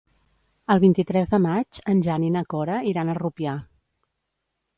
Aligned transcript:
El 0.75 0.79
vint-i-tres 0.83 1.29
de 1.33 1.39
maig 1.43 1.81
en 1.93 2.01
Jan 2.09 2.25
i 2.29 2.33
na 2.37 2.43
Cora 2.55 2.79
iran 2.93 3.13
a 3.15 3.19
Rupià. 3.21 3.55